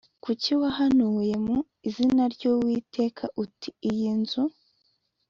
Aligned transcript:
kuki 0.23 0.51
wahanuye 0.61 1.33
mu 1.45 1.57
izina 1.87 2.23
ry 2.33 2.43
uwiteka 2.53 3.23
uti 3.43 3.69
iyi 3.89 4.09
nzu 4.19 4.43